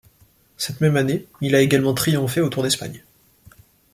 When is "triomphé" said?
1.93-2.41